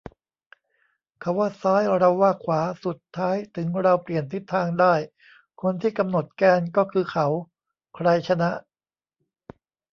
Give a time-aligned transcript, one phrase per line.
[1.19, 4.93] เขาว่าซ้าย เราว่าขวา สุดท้ายถึงเราเปลี่ยนทิศทางได้
[5.61, 7.27] คนที่กำหนดแกนก็คือเขา
[7.95, 8.51] ใครชนะ?